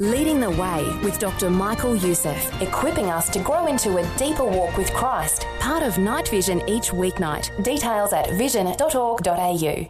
[0.00, 1.48] Leading the Way with Dr.
[1.48, 5.46] Michael Youssef, equipping us to grow into a deeper walk with Christ.
[5.60, 7.62] Part of Night Vision each weeknight.
[7.62, 9.88] Details at vision.org.au.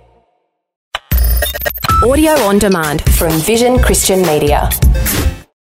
[2.07, 4.69] Audio on demand from Vision Christian Media.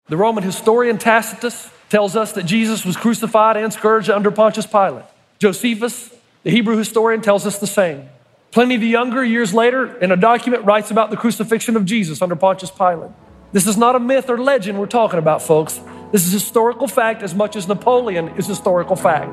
[0.10, 5.06] The Roman historian Tacitus tells us that Jesus was crucified and scourged under Pontius Pilate.
[5.40, 6.13] Josephus,
[6.44, 8.10] the Hebrew historian, tells us the same.
[8.52, 12.36] Pliny the Younger, years later, in a document, writes about the crucifixion of Jesus under
[12.36, 13.12] Pontius Pilate.
[13.56, 15.79] This is not a myth or legend we're talking about, folks.
[16.12, 19.31] This is historical fact as much as Napoleon is historical fact.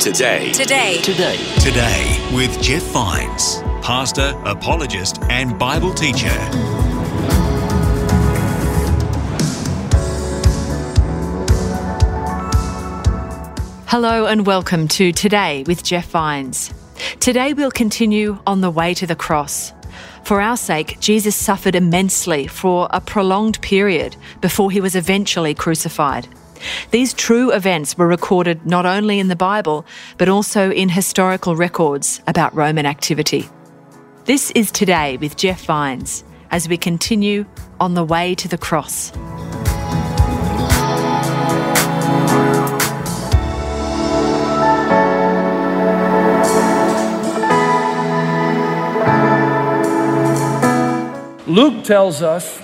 [0.00, 0.52] Today.
[0.52, 0.98] Today.
[1.02, 1.36] Today.
[1.58, 6.28] Today with Jeff Vines, pastor, apologist, and Bible teacher.
[13.88, 16.72] Hello and welcome to Today with Jeff Vines.
[17.18, 19.72] Today we'll continue on the way to the cross.
[20.24, 26.28] For our sake, Jesus suffered immensely for a prolonged period before he was eventually crucified.
[26.90, 29.86] These true events were recorded not only in the Bible,
[30.18, 33.48] but also in historical records about Roman activity.
[34.26, 37.46] This is Today with Jeff Vines as we continue
[37.80, 39.12] on the way to the cross.
[51.50, 52.62] Luke tells us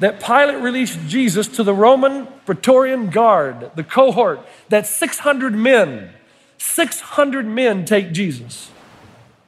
[0.00, 6.10] that Pilate released Jesus to the Roman Praetorian Guard, the cohort, that 600 men,
[6.58, 8.70] 600 men take Jesus.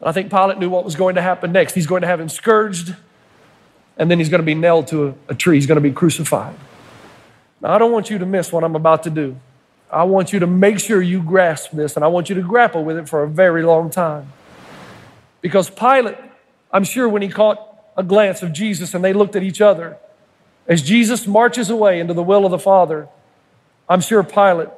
[0.03, 1.75] I think Pilate knew what was going to happen next.
[1.75, 2.97] He's going to have him scourged,
[3.99, 5.57] and then he's going to be nailed to a, a tree.
[5.57, 6.57] He's going to be crucified.
[7.61, 9.37] Now, I don't want you to miss what I'm about to do.
[9.93, 12.83] I want you to make sure you grasp this, and I want you to grapple
[12.83, 14.33] with it for a very long time.
[15.43, 16.17] Because Pilate,
[16.73, 17.70] I'm sure when he caught
[18.01, 19.99] a glance of Jesus and they looked at each other.
[20.67, 23.09] As Jesus marches away into the will of the Father,
[23.89, 24.71] I'm sure Pilate,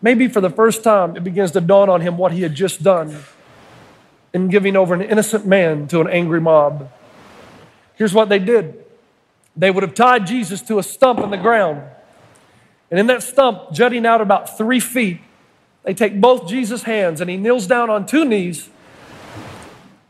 [0.00, 2.82] maybe for the first time, it begins to dawn on him what he had just
[2.82, 3.14] done
[4.32, 6.90] in giving over an innocent man to an angry mob.
[7.96, 8.82] Here's what they did
[9.54, 11.82] they would have tied Jesus to a stump in the ground.
[12.90, 15.20] And in that stump, jutting out about three feet,
[15.82, 18.70] they take both Jesus' hands and he kneels down on two knees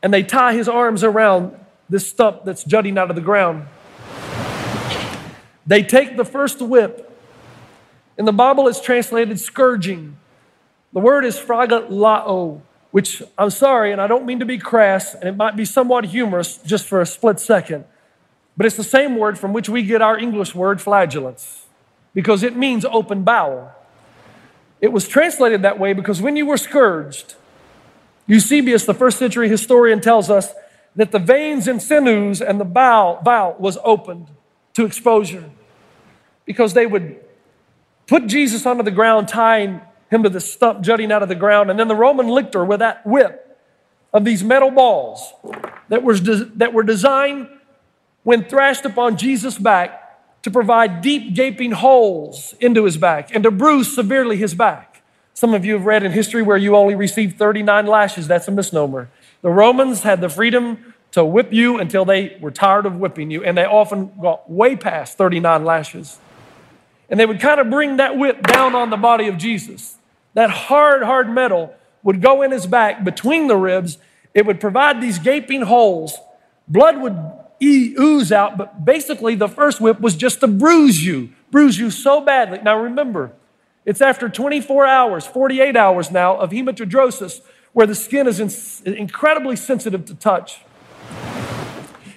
[0.03, 1.59] and they tie his arms around
[1.91, 3.67] this stump that's jutting out of the ground.
[5.67, 7.06] They take the first whip.
[8.17, 10.17] In the Bible, it's translated scourging.
[10.93, 15.25] The word is phragalao, which I'm sorry, and I don't mean to be crass, and
[15.25, 17.84] it might be somewhat humorous just for a split second,
[18.57, 21.67] but it's the same word from which we get our English word flagellants,
[22.15, 23.72] because it means open bowel.
[24.81, 27.34] It was translated that way because when you were scourged,
[28.27, 30.53] Eusebius, the first century historian, tells us
[30.97, 34.28] that the veins and sinews and the bowel, bowel was opened
[34.75, 35.51] to exposure
[36.45, 37.21] because they would
[38.06, 39.81] put Jesus onto the ground, tying
[40.11, 42.81] him to the stump jutting out of the ground, and then the Roman lictor with
[42.81, 43.59] that whip
[44.12, 45.33] of these metal balls
[45.89, 47.49] that, was de- that were designed
[48.25, 53.51] when thrashed upon Jesus' back to provide deep gaping holes into his back and to
[53.51, 55.03] bruise severely his back.
[55.34, 58.27] Some of you have read in history where you only received 39 lashes.
[58.27, 59.09] That's a misnomer.
[59.43, 63.43] The Romans had the freedom to whip you until they were tired of whipping you,
[63.45, 66.19] and they often got way past 39 lashes.
[67.09, 69.97] And they would kind of bring that whip down on the body of Jesus.
[70.34, 73.99] That hard, hard metal would go in his back between the ribs.
[74.33, 76.17] It would provide these gaping holes.
[76.69, 77.17] Blood would
[77.62, 82.21] ooze out, but basically the first whip was just to bruise you, bruise you so
[82.21, 82.61] badly.
[82.62, 83.33] Now remember,
[83.84, 87.41] it's after 24 hours, 48 hours now of hematidrosis
[87.73, 90.61] where the skin is incredibly sensitive to touch.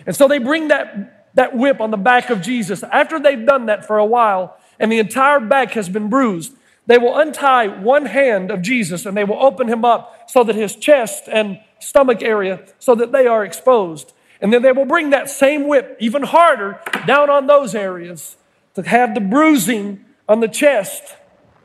[0.06, 2.84] And so they bring that, that whip on the back of Jesus.
[2.84, 6.54] After they've done that for a while and the entire back has been bruised,
[6.86, 10.56] they will untie one hand of Jesus and they will open him up so that
[10.56, 14.14] his chest and stomach area so that they are exposed.
[14.42, 18.36] And then they will bring that same whip even harder down on those areas
[18.76, 21.16] to have the bruising on the chest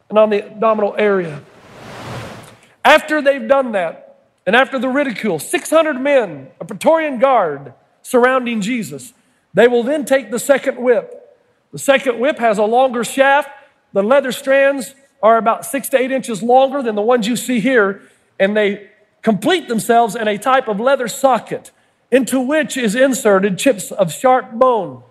[0.09, 1.43] and on the abdominal area.
[2.89, 9.13] After they've done that, and after the ridicule, 600 men, a Praetorian guard surrounding Jesus,
[9.53, 11.37] they will then take the second whip.
[11.71, 13.51] The second whip has a longer shaft.
[13.93, 17.61] The leather strands are about six to eight inches longer than the ones you see
[17.61, 18.01] here,
[18.41, 18.89] and they
[19.21, 21.73] complete themselves in a type of leather socket
[22.11, 25.03] into which is inserted chips of sharp bone.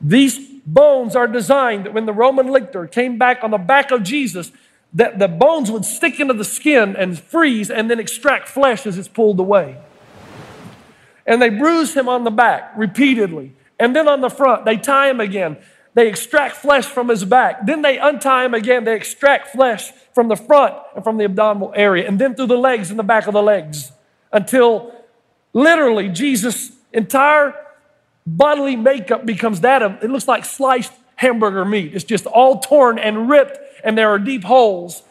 [0.00, 4.04] These bones are designed that when the Roman lictor came back on the back of
[4.04, 4.52] Jesus,
[4.94, 8.98] that the bones would stick into the skin and freeze and then extract flesh as
[8.98, 9.78] it's pulled away.
[11.26, 13.54] And they bruise him on the back repeatedly.
[13.78, 15.56] And then on the front, they tie him again.
[15.94, 17.66] they extract flesh from his back.
[17.66, 18.84] Then they untie him again.
[18.84, 22.56] They extract flesh from the front and from the abdominal area, and then through the
[22.56, 23.92] legs and the back of the legs
[24.32, 24.94] until
[25.52, 27.54] literally Jesus' entire
[28.26, 31.94] bodily makeup becomes that of, it looks like sliced hamburger meat.
[31.94, 35.02] It's just all torn and ripped, and there are deep holes.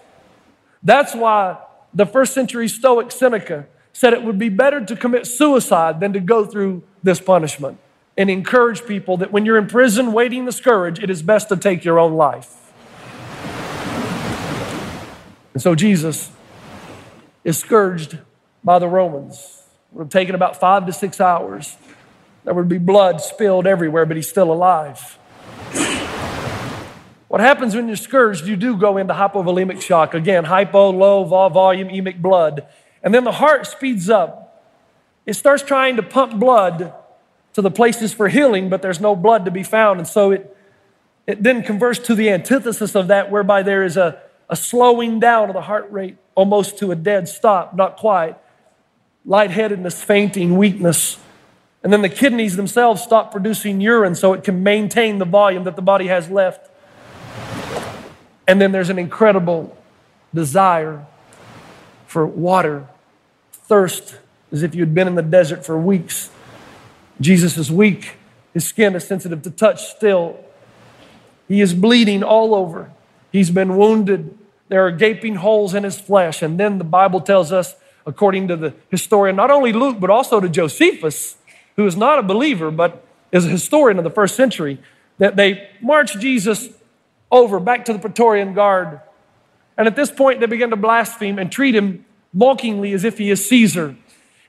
[0.84, 1.58] That's why
[1.94, 6.20] the first century Stoic Seneca said it would be better to commit suicide than to
[6.20, 7.78] go through this punishment
[8.18, 11.58] and encourage people that when you're in prison waiting the scourge, it is best to
[11.58, 12.72] take your own life.
[15.54, 16.32] And so Jesus
[17.44, 18.20] is scourged
[18.64, 19.64] by the Romans.
[19.92, 21.76] It would have taken about five to six hours.
[22.44, 25.18] There would be blood spilled everywhere, but he's still alive.
[27.32, 30.14] What happens when you're scourged, you do go into hypovolemic shock.
[30.14, 32.68] Again, hypo, low volume, emic blood.
[33.02, 34.62] And then the heart speeds up.
[35.26, 36.94] It starts trying to pump blood
[37.54, 40.02] to the places for healing, but there's no blood to be found.
[40.02, 40.58] And so it,
[41.26, 45.48] it then converts to the antithesis of that, whereby there is a, a slowing down
[45.48, 48.36] of the heart rate almost to a dead stop, not quite.
[49.26, 51.18] Lightheadedness, fainting, weakness.
[51.82, 55.78] And then the kidneys themselves stop producing urine so it can maintain the volume that
[55.78, 56.68] the body has left.
[58.48, 59.78] And then there's an incredible
[60.34, 61.06] desire
[62.08, 62.88] for water,
[63.54, 64.18] thirst,
[64.52, 66.30] as if you'd been in the desert for weeks.
[67.22, 68.18] Jesus is weak.
[68.54, 70.40] His skin is sensitive to touch still.
[71.48, 72.92] He is bleeding all over.
[73.32, 74.38] He's been wounded.
[74.68, 76.42] There are gaping holes in his flesh.
[76.42, 80.40] And then the Bible tells us, according to the historian, not only Luke, but also
[80.40, 81.38] to Josephus,
[81.76, 84.80] who is not a believer, but is a historian of the first century,
[85.18, 86.70] that they march Jesus
[87.32, 89.00] over back to the Praetorian Guard.
[89.78, 93.30] And at this point, they begin to blaspheme and treat him mockingly as if he
[93.30, 93.96] is Caesar.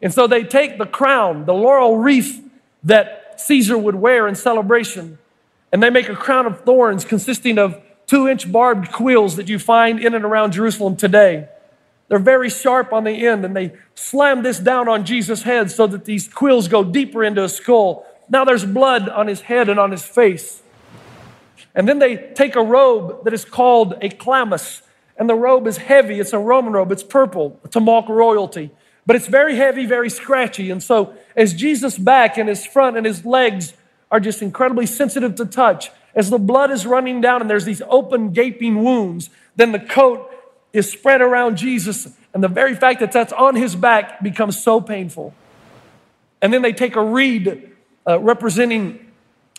[0.00, 2.43] And so they take the crown, the laurel wreath
[2.84, 5.19] that Caesar would wear in celebration.
[5.70, 9.58] And they make a crown of thorns consisting of two inch barbed quills that you
[9.58, 11.49] find in and around Jerusalem today.
[12.08, 15.87] They're very sharp on the end, and they slam this down on Jesus' head so
[15.87, 18.05] that these quills go deeper into his skull.
[18.28, 20.62] Now there's blood on his head and on his face.
[21.75, 24.83] And then they take a robe that is called a chlamys,
[25.17, 26.21] and the robe is heavy.
[26.21, 28.71] It's a Roman robe, it's purple to mock royalty.
[29.07, 30.71] But it's very heavy, very scratchy.
[30.71, 33.75] And so, as Jesus' back and his front and his legs
[34.11, 37.83] are just incredibly sensitive to touch, as the blood is running down and there's these
[37.89, 40.31] open, gaping wounds, then the coat
[40.73, 42.09] is spread around Jesus.
[42.35, 45.35] And the very fact that that's on his back becomes so painful.
[46.41, 47.73] And then they take a reed
[48.07, 49.13] uh, representing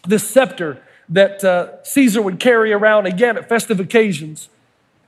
[0.07, 4.49] this scepter that uh, Caesar would carry around again at festive occasions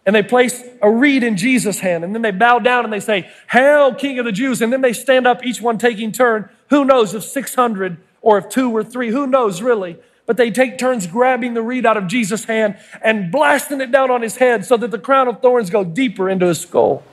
[0.06, 3.00] and they place a reed in Jesus' hand, and then they bow down and they
[3.00, 4.62] say, Hail, King of the Jews.
[4.62, 6.47] And then they stand up, each one taking turn.
[6.69, 9.97] Who knows if 600 or if two or three, who knows really?
[10.27, 14.12] But they take turns grabbing the reed out of Jesus' hand and blasting it down
[14.12, 17.03] on his head so that the crown of thorns go deeper into his skull.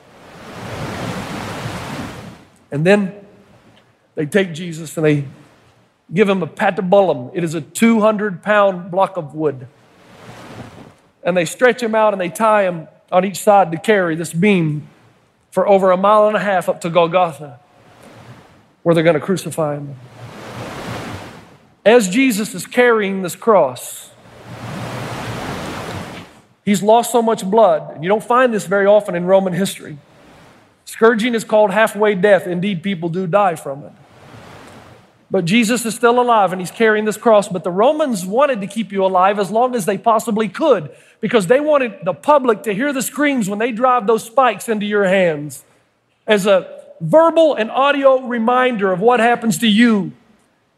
[2.70, 3.14] And then
[4.14, 5.25] they take Jesus and they
[6.12, 7.31] give him a patibulum.
[7.35, 9.67] It is a 200 pound block of wood
[11.23, 14.32] and they stretch him out and they tie him on each side to carry this
[14.32, 14.88] beam
[15.50, 17.61] for over a mile and a half up to Golgotha,
[18.82, 19.97] where they're going to crucify him.
[21.85, 24.11] As Jesus is carrying this cross,
[26.65, 28.03] he's lost so much blood.
[28.03, 29.98] You don't find this very often in Roman history.
[30.84, 32.46] Scourging is called halfway death.
[32.46, 33.93] Indeed, people do die from it.
[35.32, 37.48] But Jesus is still alive and he's carrying this cross.
[37.48, 41.46] But the Romans wanted to keep you alive as long as they possibly could because
[41.46, 45.05] they wanted the public to hear the screams when they drive those spikes into your
[45.05, 45.65] hands
[46.27, 50.12] as a verbal and audio reminder of what happens to you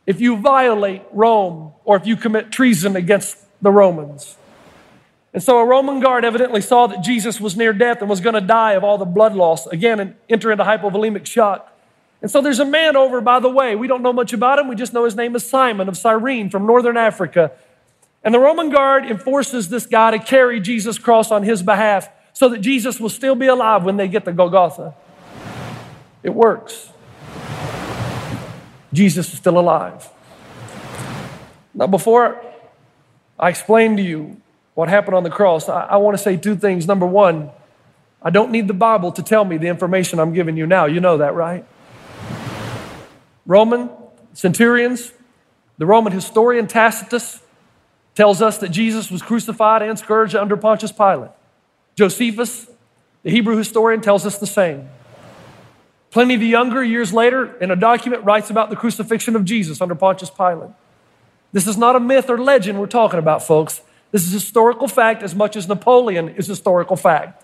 [0.07, 4.37] if you violate Rome or if you commit treason against the Romans.
[5.33, 8.35] And so a Roman guard evidently saw that Jesus was near death and was going
[8.35, 11.74] to die of all the blood loss again and enter into hypovolemic shock.
[12.25, 14.67] And so there's a man over, by the way, we don't know much about him.
[14.67, 17.53] We just know his name is Simon of Cyrene from northern Africa.
[18.23, 22.49] And the Roman guard enforces this guy to carry Jesus' cross on his behalf so
[22.49, 24.95] that Jesus will still be alive when they get to Golgotha.
[26.23, 26.89] It works.
[28.95, 30.09] Jesus is still alive.
[31.75, 32.43] Now, before
[33.39, 34.41] I explain to you
[34.73, 36.87] what happened on the cross, I, I want to say two things.
[36.87, 37.51] Number one,
[38.23, 40.87] I don't need the Bible to tell me the information I'm giving you now.
[40.87, 41.67] You know that, right?
[43.47, 43.91] Roman
[44.33, 45.13] centurions,
[45.79, 47.41] the Roman historian Tacitus
[48.15, 51.31] tells us that Jesus was crucified and scourged under Pontius Pilate.
[51.97, 52.69] Josephus,
[53.23, 54.89] the Hebrew historian, tells us the same.
[56.11, 59.97] Pliny the Younger, years later, in a document, writes about the crucifixion of Jesus under
[59.97, 60.71] Pontius Pilate.
[61.53, 63.81] This is not a myth or legend we're talking about, folks.
[64.13, 67.43] This is historical fact as much as Napoleon is historical fact.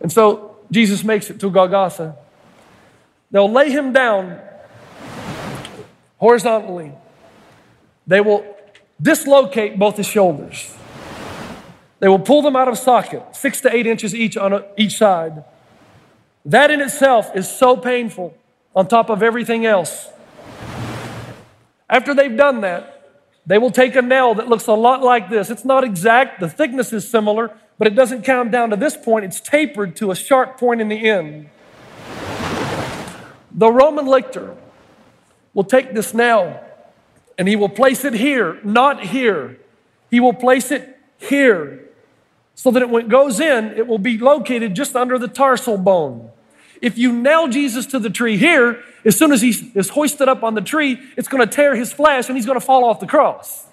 [0.00, 2.16] And so Jesus makes it to Golgotha.
[3.30, 4.40] They'll lay him down
[6.18, 6.92] horizontally.
[8.06, 8.44] They will
[9.00, 10.74] dislocate both his shoulders.
[12.00, 14.96] They will pull them out of socket, six to eight inches each on a, each
[14.96, 15.44] side.
[16.44, 18.34] That in itself is so painful
[18.74, 20.08] on top of everything else.
[21.88, 22.96] After they've done that,
[23.46, 25.50] they will take a nail that looks a lot like this.
[25.50, 29.24] It's not exact, the thickness is similar, but it doesn't come down to this point.
[29.24, 31.50] It's tapered to a sharp point in the end.
[33.52, 34.56] The Roman lictor
[35.54, 36.62] will take this nail
[37.36, 39.58] and he will place it here, not here.
[40.10, 41.88] He will place it here
[42.54, 46.30] so that when it goes in, it will be located just under the tarsal bone.
[46.82, 50.42] If you nail Jesus to the tree here, as soon as he is hoisted up
[50.42, 53.00] on the tree, it's going to tear his flesh and he's going to fall off
[53.00, 53.66] the cross.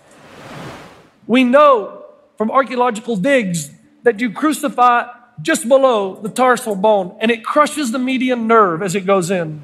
[1.26, 2.06] We know
[2.38, 3.72] from archaeological digs
[4.04, 5.08] that you crucify
[5.42, 9.62] just below the tarsal bone and it crushes the median nerve as it goes in.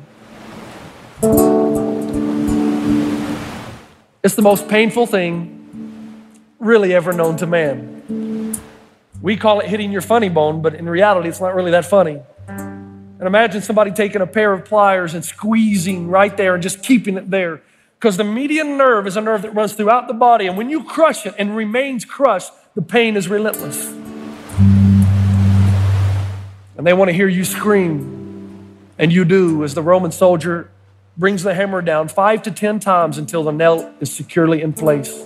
[4.23, 6.23] It's the most painful thing
[6.59, 8.59] really ever known to man.
[9.21, 12.21] We call it hitting your funny bone, but in reality, it's not really that funny.
[12.47, 17.15] And imagine somebody taking a pair of pliers and squeezing right there and just keeping
[17.15, 17.61] it there.
[17.97, 20.45] Because the median nerve is a nerve that runs throughout the body.
[20.47, 24.02] And when you crush it and remains crushed, the pain is relentless.
[26.83, 28.77] And they want to hear you scream.
[28.97, 30.69] And you do as the Roman soldier
[31.15, 35.25] brings the hammer down five to ten times until the nail is securely in place.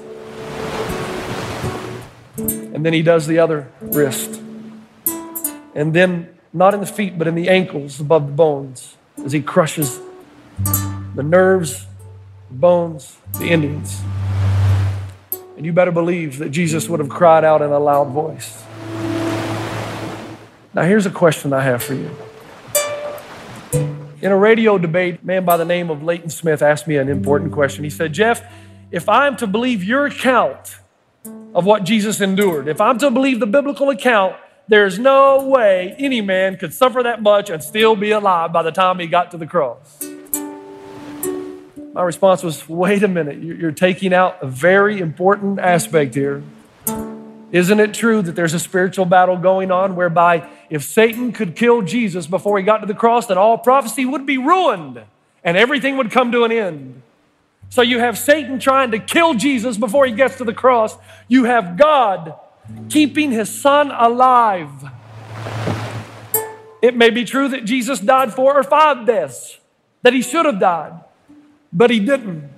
[2.37, 4.39] And then he does the other wrist.
[5.73, 8.95] And then, not in the feet, but in the ankles above the bones,
[9.25, 9.99] as he crushes
[11.15, 11.87] the nerves,
[12.49, 13.99] the bones, the endings.
[15.57, 18.63] And you better believe that Jesus would have cried out in a loud voice.
[20.77, 22.15] Now, here's a question I have for you.
[24.21, 27.09] In a radio debate, a man by the name of Leighton Smith asked me an
[27.09, 27.83] important question.
[27.83, 28.43] He said, Jeff,
[28.91, 30.77] if I'm to believe your account
[31.55, 32.67] of what Jesus endured.
[32.67, 34.35] If I'm to believe the biblical account,
[34.67, 38.71] there's no way any man could suffer that much and still be alive by the
[38.71, 39.99] time he got to the cross.
[41.93, 46.43] My response was wait a minute, you're taking out a very important aspect here.
[47.51, 51.81] Isn't it true that there's a spiritual battle going on whereby if Satan could kill
[51.81, 55.01] Jesus before he got to the cross, then all prophecy would be ruined
[55.43, 57.01] and everything would come to an end?
[57.69, 60.97] So you have Satan trying to kill Jesus before he gets to the cross.
[61.27, 62.35] You have God
[62.89, 64.69] keeping his son alive.
[66.81, 69.57] It may be true that Jesus died four or five deaths,
[70.03, 70.93] that he should have died,
[71.73, 72.49] but he didn't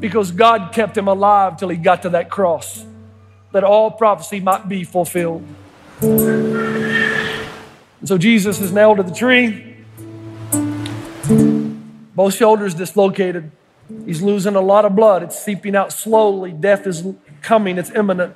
[0.00, 2.84] because God kept him alive till he got to that cross,
[3.52, 5.44] that all prophecy might be fulfilled.
[8.08, 9.76] So Jesus is nailed to the tree,
[12.14, 13.52] both shoulders dislocated.
[14.06, 15.22] He's losing a lot of blood.
[15.22, 16.52] It's seeping out slowly.
[16.52, 17.04] Death is
[17.42, 18.34] coming, it's imminent.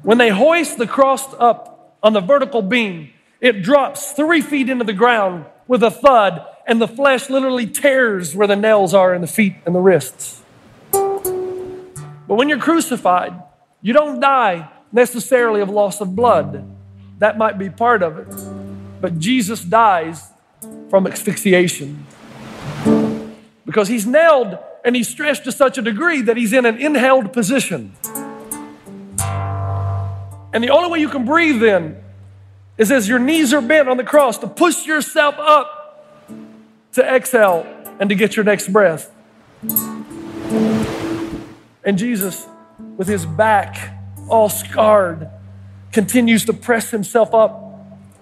[0.00, 4.86] When they hoist the cross up on the vertical beam, it drops three feet into
[4.86, 9.20] the ground with a thud, and the flesh literally tears where the nails are in
[9.20, 10.40] the feet and the wrists.
[10.90, 13.34] But when you're crucified,
[13.82, 16.70] you don't die necessarily of loss of blood.
[17.18, 18.53] That might be part of it.
[19.04, 20.30] But Jesus dies
[20.88, 22.06] from asphyxiation
[23.66, 27.30] because he's nailed and he's stretched to such a degree that he's in an inhaled
[27.34, 27.92] position.
[30.54, 32.02] And the only way you can breathe then
[32.78, 36.24] is as your knees are bent on the cross to push yourself up
[36.92, 37.66] to exhale
[38.00, 39.12] and to get your next breath.
[41.84, 42.46] And Jesus,
[42.96, 43.98] with his back
[44.30, 45.28] all scarred,
[45.92, 47.63] continues to press himself up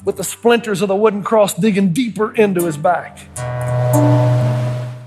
[0.05, 3.19] with the splinters of the wooden cross digging deeper into his back.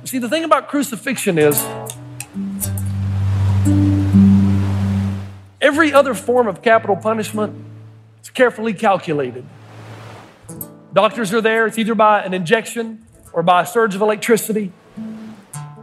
[0.06, 1.64] See, the thing about crucifixion is
[5.60, 7.66] every other form of capital punishment
[8.22, 9.46] is carefully calculated.
[10.94, 14.72] Doctors are there, it's either by an injection or by a surge of electricity.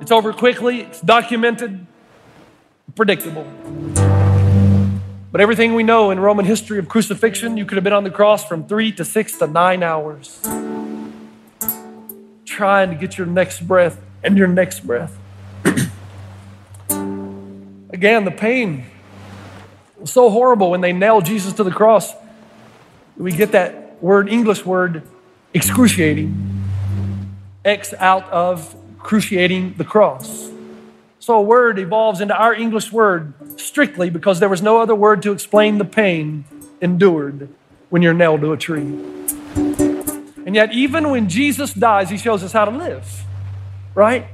[0.01, 1.87] It's over quickly, it's documented,
[2.95, 3.47] predictable.
[5.33, 8.11] But everything we know in Roman history of crucifixion, you could have been on the
[8.11, 10.39] cross from three to six to nine hours,
[12.45, 15.19] trying to get your next breath and your next breath.
[16.91, 18.85] Again, the pain
[19.99, 22.13] was so horrible when they nailed Jesus to the cross.
[23.17, 25.03] We get that word, English word,
[25.55, 26.69] excruciating.
[27.65, 30.52] X out of cruciating the cross.
[31.23, 35.23] So a word evolves into our English word strictly because there was no other word
[35.23, 36.45] to explain the pain
[36.81, 37.49] endured
[37.91, 38.99] when you're nailed to a tree.
[40.45, 43.25] And yet, even when Jesus dies, he shows us how to live,
[43.95, 44.27] right?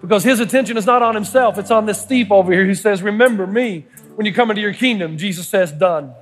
[0.00, 3.02] Because his attention is not on himself, it's on this thief over here who says,
[3.02, 5.18] Remember me when you come into your kingdom.
[5.18, 6.14] Jesus says, Done.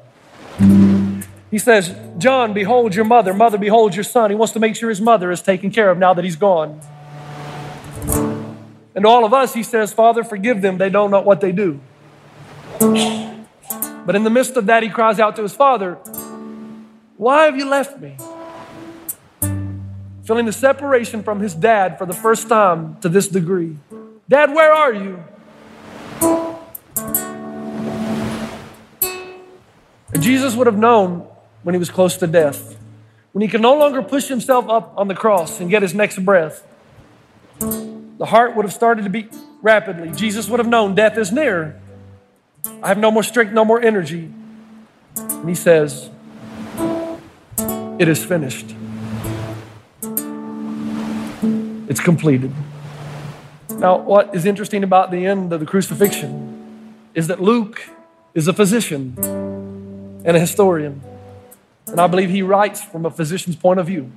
[1.52, 3.32] He says, John, behold your mother.
[3.32, 4.30] Mother, behold your son.
[4.30, 6.80] He wants to make sure his mother is taken care of now that he's gone.
[8.98, 10.76] And to all of us, he says, Father, forgive them.
[10.76, 11.78] They don't know what they do.
[12.80, 15.94] But in the midst of that, he cries out to his father,
[17.16, 18.16] Why have you left me?
[20.24, 23.76] Feeling the separation from his dad for the first time to this degree.
[24.28, 25.22] Dad, where are you?
[30.12, 31.24] And Jesus would have known
[31.62, 32.76] when he was close to death,
[33.30, 36.24] when he could no longer push himself up on the cross and get his next
[36.24, 36.64] breath
[38.18, 39.32] the heart would have started to beat
[39.62, 40.10] rapidly.
[40.10, 41.80] Jesus would have known death is near.
[42.82, 44.30] I have no more strength, no more energy.
[45.16, 46.10] And he says,
[47.98, 48.74] It is finished.
[51.88, 52.52] It's completed.
[53.70, 57.88] Now, what is interesting about the end of the crucifixion is that Luke
[58.34, 59.14] is a physician
[60.24, 61.00] and a historian.
[61.86, 64.10] And I believe he writes from a physician's point of view.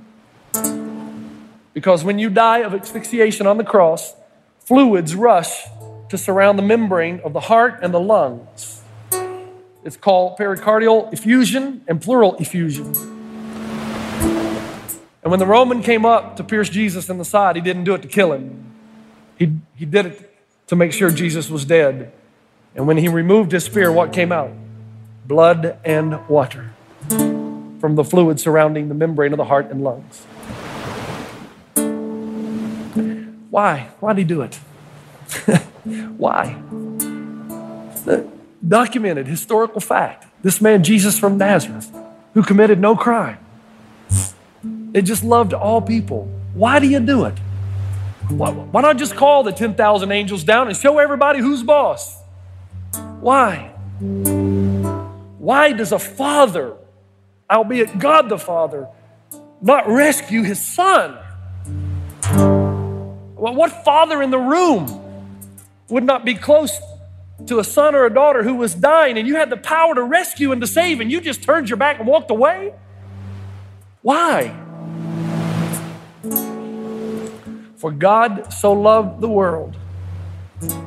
[1.74, 4.14] Because when you die of asphyxiation on the cross,
[4.60, 5.64] fluids rush
[6.08, 8.82] to surround the membrane of the heart and the lungs.
[9.84, 12.94] It's called pericardial effusion and pleural effusion.
[15.22, 17.94] And when the Roman came up to pierce Jesus in the side, he didn't do
[17.94, 18.74] it to kill him.
[19.38, 20.36] He, he did it
[20.66, 22.12] to make sure Jesus was dead.
[22.74, 24.52] And when he removed his spear, what came out?
[25.26, 26.72] Blood and water
[27.08, 30.26] from the fluid surrounding the membrane of the heart and lungs.
[33.52, 33.90] Why?
[34.00, 34.54] Why did he do it?
[36.16, 36.56] Why?
[38.66, 40.24] Documented historical fact.
[40.42, 41.94] This man, Jesus from Nazareth,
[42.32, 43.36] who committed no crime,
[44.94, 46.30] it just loved all people.
[46.54, 47.38] Why do you do it?
[48.30, 52.22] Why, why not just call the 10,000 angels down and show everybody who's boss?
[53.20, 53.68] Why?
[55.38, 56.74] Why does a father,
[57.50, 58.88] albeit God the Father,
[59.60, 61.18] not rescue his son?
[63.42, 64.86] Well, what father in the room
[65.88, 66.78] would not be close
[67.48, 70.02] to a son or a daughter who was dying and you had the power to
[70.04, 72.72] rescue and to save and you just turned your back and walked away?
[74.02, 74.54] Why?
[77.78, 79.76] For God so loved the world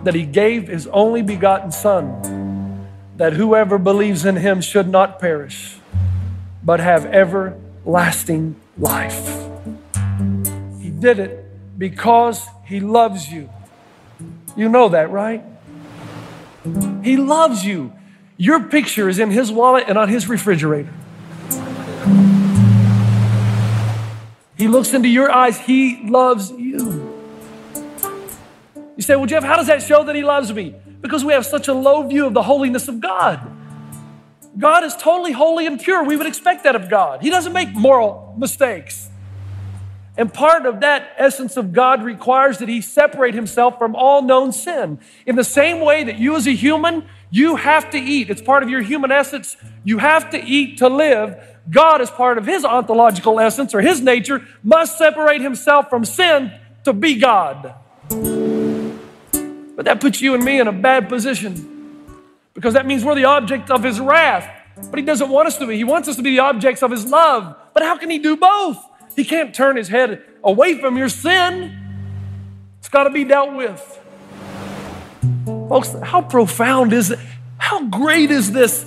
[0.06, 2.88] that he gave his only begotten Son,
[3.18, 5.76] that whoever believes in him should not perish,
[6.64, 9.46] but have everlasting life.
[10.80, 11.45] He did it
[11.78, 13.50] because He loves you.
[14.56, 15.44] You know that, right?
[17.04, 17.94] He loves you.
[18.38, 20.92] Your picture is in His wallet and on His refrigerator.
[24.58, 27.14] He looks into your eyes, He loves you.
[28.96, 30.76] You say, Well, Jeff, how does that show that He loves me?
[31.02, 33.52] Because we have such a low view of the holiness of God.
[34.58, 36.04] God is totally holy and pure.
[36.04, 37.22] We would expect that of God.
[37.22, 39.10] He doesn't make moral mistakes.
[40.18, 44.52] And part of that essence of God requires that He separate Himself from all known
[44.52, 45.00] sin.
[45.26, 48.30] In the same way that you, as a human, you have to eat.
[48.30, 49.58] It's part of your human essence.
[49.84, 51.38] You have to eat to live.
[51.70, 56.54] God, as part of His ontological essence or His nature, must separate Himself from sin
[56.86, 57.74] to be God.
[59.76, 61.74] But that puts you and me in a bad position
[62.54, 64.50] because that means we're the object of His wrath.
[64.90, 65.76] But He doesn't want us to be.
[65.76, 67.56] He wants us to be the objects of His love.
[67.74, 68.78] But how can He do both?
[69.16, 71.78] He can't turn his head away from your sin.
[72.80, 74.00] It's got to be dealt with.
[75.46, 77.20] Folks, how profound is it?
[77.58, 78.86] How great is this?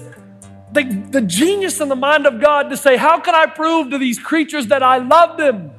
[0.73, 3.99] The, the genius in the mind of God to say, How can I prove to
[3.99, 5.73] these creatures that I love them?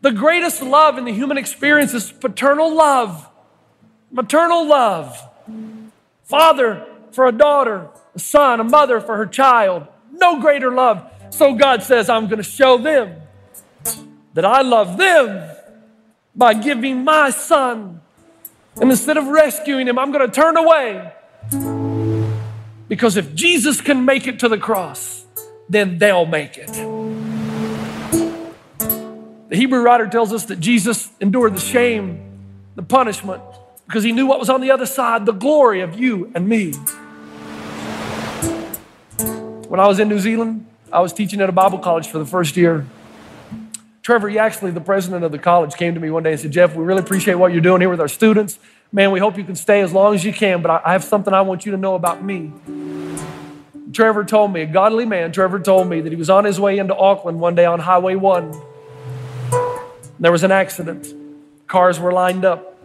[0.00, 3.28] The greatest love in the human experience is paternal love,
[4.10, 5.20] maternal love.
[6.24, 9.86] Father for a daughter, a son, a mother for her child.
[10.12, 11.10] No greater love.
[11.30, 13.22] So God says, I'm going to show them
[14.34, 15.56] that I love them
[16.34, 18.00] by giving my son.
[18.80, 21.12] And instead of rescuing him, I'm going to turn away.
[22.88, 25.24] Because if Jesus can make it to the cross,
[25.68, 26.72] then they'll make it.
[29.48, 32.38] The Hebrew writer tells us that Jesus endured the shame,
[32.76, 33.42] the punishment,
[33.86, 36.72] because he knew what was on the other side the glory of you and me.
[39.68, 42.26] When I was in New Zealand, I was teaching at a Bible college for the
[42.26, 42.84] first year.
[44.02, 46.74] Trevor Yaxley, the president of the college, came to me one day and said, Jeff,
[46.74, 48.58] we really appreciate what you're doing here with our students.
[48.90, 51.32] Man, we hope you can stay as long as you can, but I have something
[51.32, 52.52] I want you to know about me.
[53.92, 56.78] Trevor told me, a godly man, Trevor told me that he was on his way
[56.78, 58.60] into Auckland one day on Highway 1.
[60.18, 61.14] There was an accident.
[61.68, 62.76] Cars were lined up.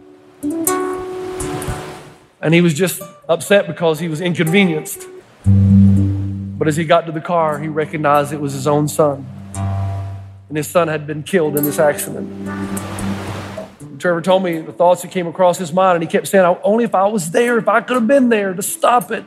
[2.40, 5.06] And he was just upset because he was inconvenienced.
[6.58, 9.26] But as he got to the car, he recognized it was his own son.
[10.48, 12.48] And his son had been killed in this accident.
[13.98, 16.84] Trevor told me the thoughts that came across his mind, and he kept saying, Only
[16.84, 19.24] if I was there, if I could have been there to stop it.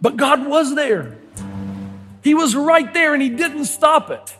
[0.00, 1.18] But God was there.
[2.22, 4.36] He was right there, and He didn't stop it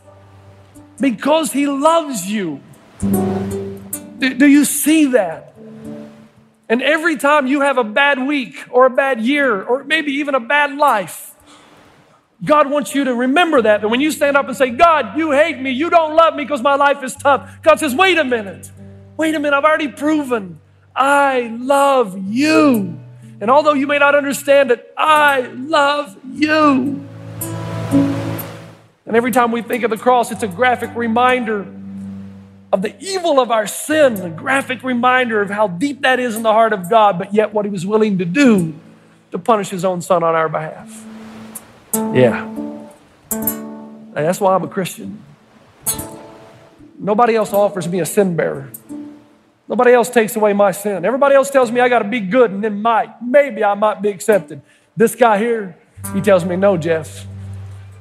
[0.99, 2.61] because He loves you.
[3.01, 5.53] Do, do you see that?
[6.67, 10.35] And every time you have a bad week or a bad year or maybe even
[10.35, 11.28] a bad life,
[12.43, 13.81] God wants you to remember that.
[13.81, 16.43] That when you stand up and say, God, you hate me, you don't love me
[16.43, 18.71] because my life is tough, God says, wait a minute,
[19.17, 20.59] wait a minute, I've already proven
[20.99, 22.99] I love you.
[23.39, 27.07] And although you may not understand it, I love you.
[29.05, 31.61] And every time we think of the cross, it's a graphic reminder
[32.71, 36.43] of the evil of our sin, a graphic reminder of how deep that is in
[36.43, 38.75] the heart of God, but yet what He was willing to do
[39.31, 41.05] to punish His own Son on our behalf.
[42.13, 42.45] Yeah.
[44.13, 45.21] That's why I'm a Christian.
[46.97, 48.69] Nobody else offers me a sin bearer.
[49.67, 51.05] Nobody else takes away my sin.
[51.05, 54.01] Everybody else tells me I got to be good and then might, maybe I might
[54.01, 54.61] be accepted.
[54.97, 55.77] This guy here,
[56.13, 57.25] he tells me, no, Jeff,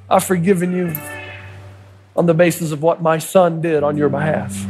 [0.09, 0.97] I've forgiven you
[2.17, 4.67] on the basis of what my son did on your behalf.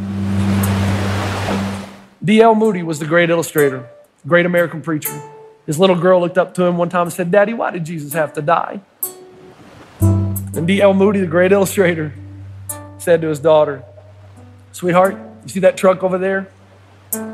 [2.22, 2.54] D.L.
[2.54, 3.88] Moody was the great illustrator,
[4.26, 5.22] great American preacher.
[5.64, 8.12] His little girl looked up to him one time and said, Daddy, why did Jesus
[8.12, 8.80] have to die?
[10.58, 10.92] And D.L.
[10.92, 12.12] Moody, the great illustrator,
[12.98, 13.84] said to his daughter,
[14.72, 16.48] Sweetheart, you see that truck over there?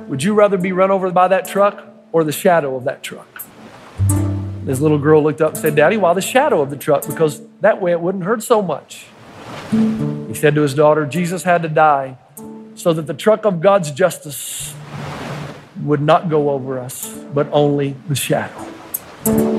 [0.08, 3.40] Would you rather be run over by that truck or the shadow of that truck?
[4.10, 7.06] And his little girl looked up and said, Daddy, why the shadow of the truck?
[7.06, 9.06] Because that way it wouldn't hurt so much.
[9.70, 12.18] He said to his daughter, Jesus had to die
[12.74, 14.74] so that the truck of God's justice
[15.82, 19.53] would not go over us, but only the shadow.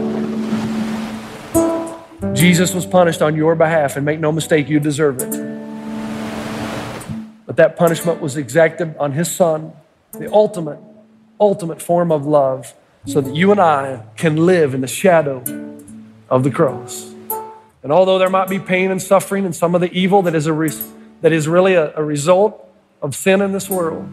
[2.36, 5.30] Jesus was punished on your behalf, and make no mistake, you deserve it.
[7.46, 9.72] But that punishment was exacted on his son,
[10.12, 10.80] the ultimate,
[11.40, 12.74] ultimate form of love,
[13.06, 15.44] so that you and I can live in the shadow
[16.30, 17.14] of the cross.
[17.84, 20.48] And although there might be pain and suffering and some of the evil that is,
[20.48, 20.74] a re-
[21.22, 22.68] that is really a, a result
[23.02, 24.10] of sin in this world,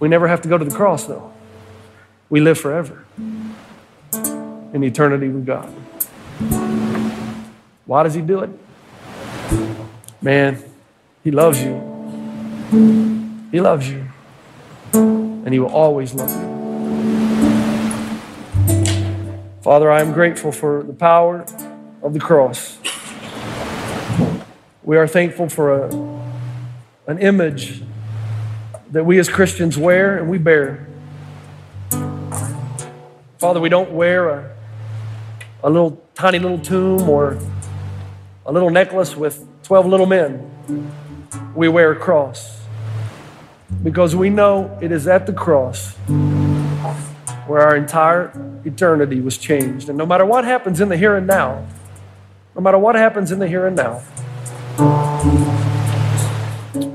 [0.00, 1.32] we never have to go to the cross, though.
[2.30, 3.04] We live forever
[4.14, 5.72] in eternity with God.
[7.86, 8.50] Why does He do it?
[10.20, 10.62] Man,
[11.22, 11.74] He loves you.
[13.52, 14.06] He loves you.
[14.92, 16.56] And He will always love you.
[19.62, 21.46] Father, I am grateful for the power
[22.02, 22.78] of the cross.
[24.82, 25.94] We are thankful for a,
[27.08, 27.82] an image
[28.90, 30.86] that we as Christians wear and we bear.
[33.38, 34.56] Father, we don't wear a,
[35.64, 37.38] a little tiny little tomb or
[38.46, 40.50] a little necklace with 12 little men.
[41.54, 42.60] We wear a cross
[43.82, 45.94] because we know it is at the cross
[47.46, 48.32] where our entire
[48.64, 49.88] eternity was changed.
[49.88, 51.66] And no matter what happens in the here and now,
[52.54, 54.02] no matter what happens in the here and now,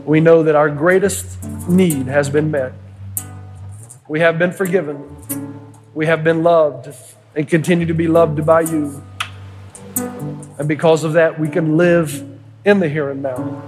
[0.06, 2.72] we know that our greatest need has been met.
[4.08, 5.18] We have been forgiven.
[5.94, 6.94] We have been loved
[7.36, 9.04] and continue to be loved by you.
[10.62, 12.24] And because of that, we can live
[12.64, 13.64] in the here and now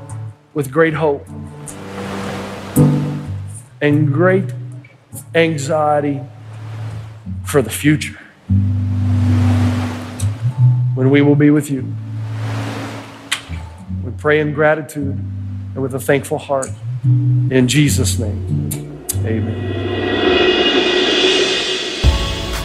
[0.54, 1.28] with great hope
[3.82, 4.54] and great
[5.34, 6.22] anxiety
[7.46, 8.20] for the future
[10.94, 11.92] when we will be with you.
[14.04, 16.70] We pray in gratitude and with a thankful heart.
[17.04, 18.70] In Jesus' name,
[19.26, 19.80] amen.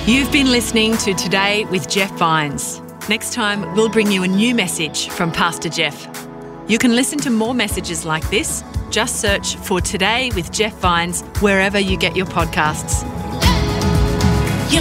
[0.06, 2.82] You've been listening to Today with Jeff Vines.
[3.08, 6.06] Next time, we'll bring you a new message from Pastor Jeff.
[6.68, 8.62] You can listen to more messages like this.
[8.90, 13.02] Just search for Today with Jeff Vines wherever you get your podcasts.
[14.70, 14.80] You